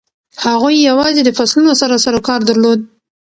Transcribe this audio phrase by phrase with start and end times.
[0.45, 2.79] هغوی یوازې د فصلونو سره سروکار درلود.